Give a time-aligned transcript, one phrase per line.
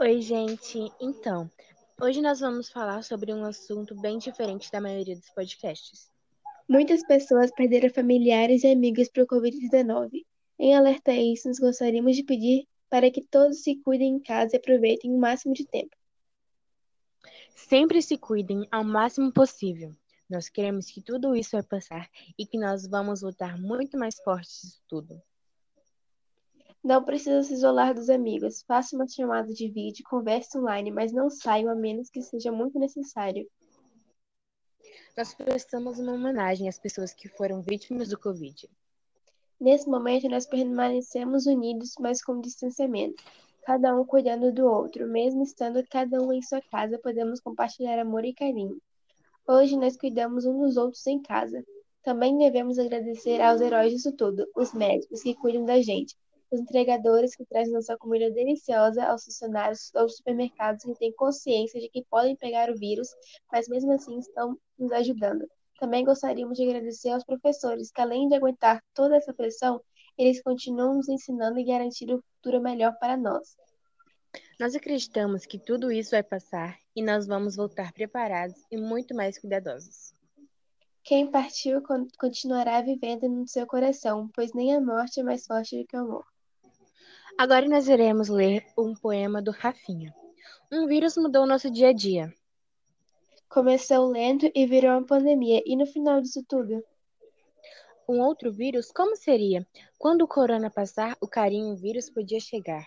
[0.00, 0.90] Oi, gente.
[1.00, 1.48] Então,
[2.02, 6.10] hoje nós vamos falar sobre um assunto bem diferente da maioria dos podcasts.
[6.68, 10.26] Muitas pessoas perderam familiares e amigos para o Covid-19.
[10.58, 14.56] Em alerta a isso, nós gostaríamos de pedir para que todos se cuidem em casa
[14.56, 15.96] e aproveitem o máximo de tempo.
[17.54, 19.94] Sempre se cuidem ao máximo possível.
[20.28, 24.60] Nós queremos que tudo isso vai passar e que nós vamos voltar muito mais fortes
[24.60, 25.22] disso tudo.
[26.84, 28.62] Não precisa se isolar dos amigos.
[28.68, 32.78] Faça uma chamada de vídeo, converse online, mas não saiam a menos que seja muito
[32.78, 33.48] necessário.
[35.16, 38.68] Nós prestamos uma homenagem às pessoas que foram vítimas do Covid.
[39.58, 43.24] Nesse momento, nós permanecemos unidos, mas com distanciamento,
[43.64, 45.08] cada um cuidando do outro.
[45.08, 48.78] Mesmo estando cada um em sua casa, podemos compartilhar amor e carinho.
[49.48, 51.64] Hoje nós cuidamos um dos outros em casa.
[52.02, 56.14] Também devemos agradecer aos heróis disso tudo, os médicos que cuidam da gente,
[56.50, 61.88] os entregadores que trazem nossa comida deliciosa aos funcionários dos supermercados que têm consciência de
[61.88, 63.08] que podem pegar o vírus,
[63.50, 65.48] mas mesmo assim estão nos ajudando.
[65.78, 69.80] Também gostaríamos de agradecer aos professores, que além de aguentar toda essa pressão,
[70.16, 73.56] eles continuam nos ensinando e garantindo um futuro melhor para nós.
[74.58, 79.38] Nós acreditamos que tudo isso vai passar e nós vamos voltar preparados e muito mais
[79.38, 80.14] cuidadosos.
[81.02, 81.82] Quem partiu
[82.18, 86.00] continuará vivendo no seu coração, pois nem a morte é mais forte do que o
[86.00, 86.24] amor.
[87.36, 90.14] Agora nós iremos ler um poema do Rafinha.
[90.70, 92.32] Um vírus mudou nosso dia a dia.
[93.48, 96.80] Começou lento e virou uma pandemia, e no final disso tudo?
[98.08, 99.66] Um outro vírus, como seria?
[99.98, 102.86] Quando o corona passar, o carinho vírus podia chegar.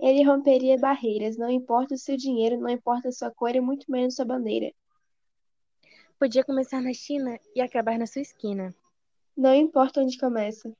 [0.00, 3.90] Ele romperia barreiras, não importa o seu dinheiro, não importa a sua cor e muito
[3.90, 4.72] menos sua bandeira.
[6.18, 8.74] Podia começar na China e acabar na sua esquina.
[9.36, 10.74] Não importa onde começa.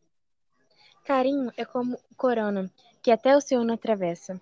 [1.06, 2.68] Carinho é como o corona,
[3.00, 4.40] que até o oceano atravessa.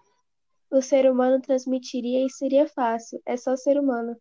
[0.70, 4.18] O ser humano transmitiria e seria fácil, é só ser humano.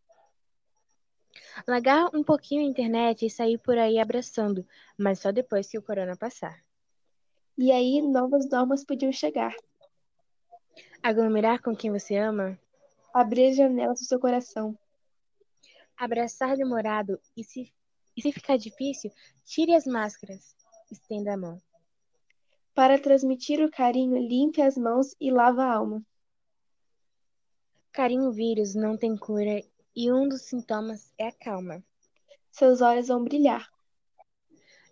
[1.65, 4.67] Largar um pouquinho a internet e sair por aí abraçando,
[4.97, 6.61] mas só depois que o corona passar.
[7.57, 9.55] E aí novas normas podiam chegar.
[11.01, 12.59] Aglomerar com quem você ama.
[13.13, 14.77] Abrir as janelas do seu coração.
[15.95, 17.71] Abraçar demorado e se,
[18.17, 19.13] e se ficar difícil,
[19.45, 20.57] tire as máscaras,
[20.91, 21.61] estenda a mão.
[22.73, 26.03] Para transmitir o carinho, limpe as mãos e lava a alma.
[27.91, 29.63] Carinho vírus não tem cura
[29.95, 31.83] e um dos sintomas é a calma.
[32.51, 33.69] Seus olhos vão brilhar.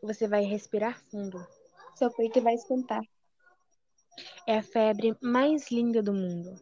[0.04, 1.44] Você vai respirar fundo.
[1.96, 3.02] Seu peito vai esquentar.
[4.46, 6.54] É a febre mais linda do mundo.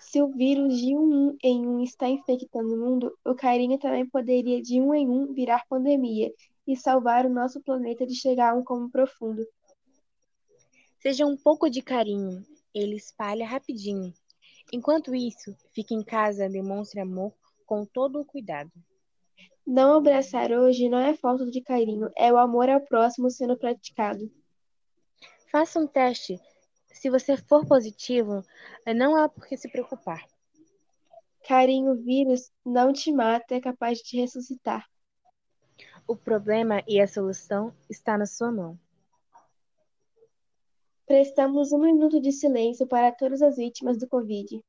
[0.00, 4.62] Se o vírus de um em um está infectando o mundo, o carinho também poderia
[4.62, 6.32] de um em um virar pandemia
[6.66, 9.46] e salvar o nosso planeta de chegar a um como profundo.
[10.98, 12.44] Seja um pouco de carinho,
[12.74, 14.12] ele espalha rapidinho.
[14.72, 17.32] Enquanto isso, fique em casa, demonstre amor
[17.64, 18.72] com todo o cuidado.
[19.66, 24.30] Não abraçar hoje não é falta de carinho, é o amor ao próximo sendo praticado.
[25.52, 26.40] Faça um teste.
[26.92, 28.42] Se você for positivo,
[28.96, 30.26] não há por que se preocupar.
[31.46, 34.84] Carinho vírus não te mata, é capaz de te ressuscitar.
[36.06, 38.78] O problema e a solução está na sua mão.
[41.08, 44.62] Prestamos um minuto de silêncio para todas as vítimas do Covid.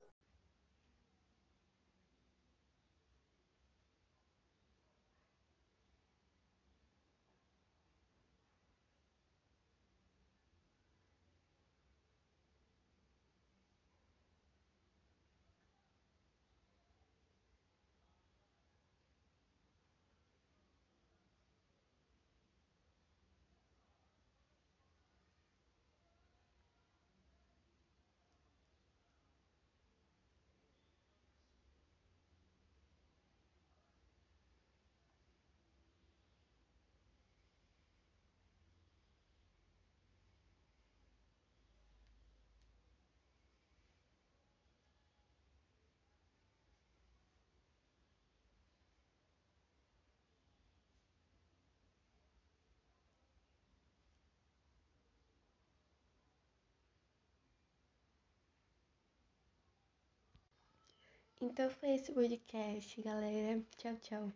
[61.42, 63.62] Então foi esse podcast, galera.
[63.78, 64.34] Tchau, tchau.